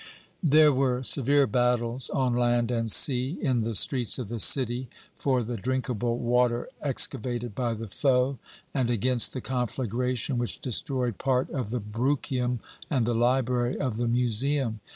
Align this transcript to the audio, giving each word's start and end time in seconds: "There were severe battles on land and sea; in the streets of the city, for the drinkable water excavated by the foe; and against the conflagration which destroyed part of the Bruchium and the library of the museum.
"There 0.41 0.73
were 0.73 1.03
severe 1.03 1.45
battles 1.45 2.09
on 2.09 2.33
land 2.33 2.71
and 2.71 2.89
sea; 2.91 3.37
in 3.39 3.61
the 3.61 3.75
streets 3.75 4.17
of 4.17 4.29
the 4.29 4.39
city, 4.39 4.89
for 5.15 5.43
the 5.43 5.57
drinkable 5.57 6.17
water 6.17 6.67
excavated 6.81 7.53
by 7.53 7.75
the 7.75 7.87
foe; 7.87 8.39
and 8.73 8.89
against 8.89 9.31
the 9.31 9.41
conflagration 9.41 10.39
which 10.39 10.59
destroyed 10.59 11.19
part 11.19 11.51
of 11.51 11.69
the 11.69 11.79
Bruchium 11.79 12.61
and 12.89 13.05
the 13.05 13.13
library 13.13 13.77
of 13.79 13.97
the 13.97 14.07
museum. 14.07 14.79